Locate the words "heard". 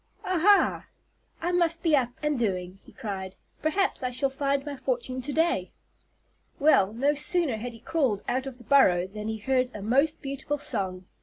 9.37-9.69